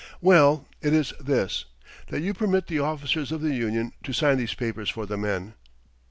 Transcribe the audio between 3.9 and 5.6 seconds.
to sign these papers for the men."